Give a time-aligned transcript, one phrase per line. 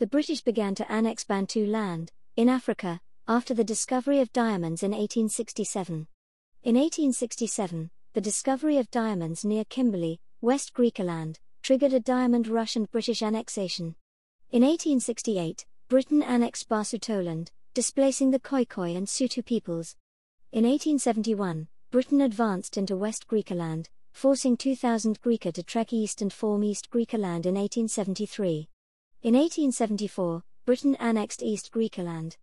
[0.00, 4.92] The British began to annex Bantu land, in Africa, after the discovery of diamonds in
[4.92, 6.06] 1867.
[6.62, 12.90] In 1867, the discovery of diamonds near Kimberley, West Griqualand, triggered a diamond rush and
[12.90, 13.94] British annexation.
[14.50, 19.96] In 1868, Britain annexed Basutoland, displacing the Khoikhoi and Sotho peoples.
[20.50, 26.64] In 1871, Britain advanced into West Griqualand, forcing 2,000 Griqua to trek east and form
[26.64, 28.70] East Griqualand in 1873.
[29.22, 32.38] In 1874, Britain annexed East Griqualand.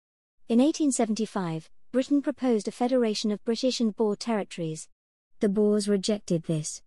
[0.48, 4.88] In 1875, Britain proposed a federation of British and Boer territories.
[5.40, 6.84] The Boers rejected this.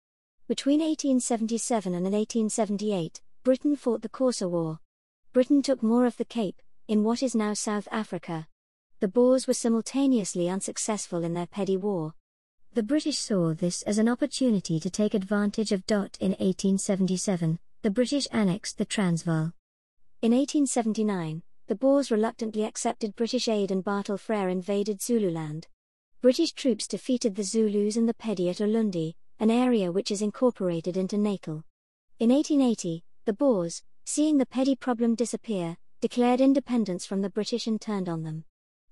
[0.47, 4.79] Between 1877 and 1878, Britain fought the Xhosa War.
[5.33, 8.47] Britain took more of the Cape, in what is now South Africa.
[9.01, 12.15] The Boers were simultaneously unsuccessful in their Pedi war.
[12.75, 15.85] The British saw this as an opportunity to take advantage of.
[15.85, 16.17] Dot.
[16.21, 19.53] In 1877, the British annexed the Transvaal.
[20.23, 25.67] In 1879, the Boers reluctantly accepted British aid and Bartle Frere invaded Zululand.
[26.21, 30.99] British troops defeated the Zulus in the Pedi at Ulundi, an area which is incorporated
[30.99, 31.65] into Natal.
[32.19, 37.81] In 1880, the Boers, seeing the Pedi problem disappear, declared independence from the British and
[37.81, 38.45] turned on them.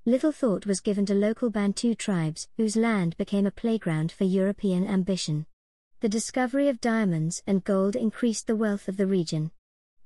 [0.06, 4.88] Little thought was given to local Bantu tribes, whose land became a playground for European
[4.88, 5.44] ambition.
[6.00, 9.50] The discovery of diamonds and gold increased the wealth of the region.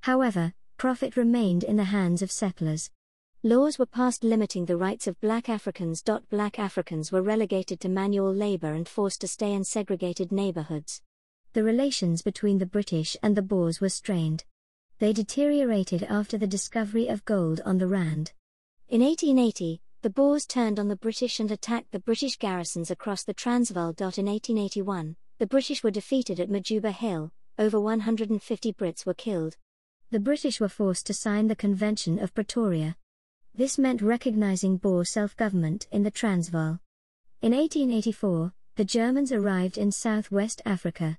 [0.01, 2.89] However, profit remained in the hands of settlers.
[3.43, 6.03] Laws were passed limiting the rights of black Africans.
[6.29, 11.01] Black Africans were relegated to manual labor and forced to stay in segregated neighborhoods.
[11.53, 14.45] The relations between the British and the Boers were strained.
[14.99, 18.31] They deteriorated after the discovery of gold on the Rand.
[18.87, 23.33] In 1880, the Boers turned on the British and attacked the British garrisons across the
[23.33, 23.89] Transvaal.
[23.99, 29.57] In 1881, the British were defeated at Majuba Hill, over 150 Brits were killed.
[30.13, 32.97] The British were forced to sign the Convention of Pretoria.
[33.55, 36.79] This meant recognizing Boer self government in the Transvaal.
[37.41, 41.17] In 1884, the Germans arrived in southwest Africa.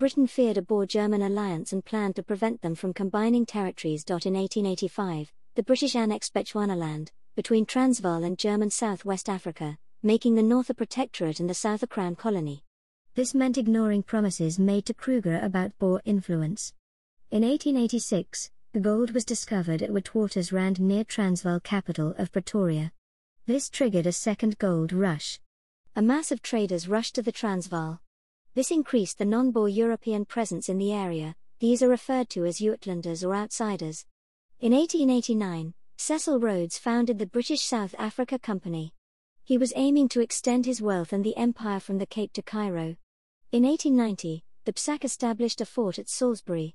[0.00, 4.02] Britain feared a Boer German alliance and planned to prevent them from combining territories.
[4.08, 10.68] In 1885, the British annexed Bechuanaland, between Transvaal and German southwest Africa, making the north
[10.68, 12.64] a protectorate and the south a crown colony.
[13.14, 16.72] This meant ignoring promises made to Kruger about Boer influence.
[17.36, 22.92] In 1886, the gold was discovered at Witwatersrand near Transvaal capital of Pretoria.
[23.44, 25.38] This triggered a second gold rush.
[25.94, 28.00] A mass of traders rushed to the Transvaal.
[28.54, 33.22] This increased the non-Boer European presence in the area, these are referred to as Uitlanders
[33.22, 34.06] or outsiders.
[34.58, 38.94] In 1889, Cecil Rhodes founded the British South Africa Company.
[39.44, 42.96] He was aiming to extend his wealth and the empire from the Cape to Cairo.
[43.52, 46.74] In 1890, the BSAC established a fort at Salisbury.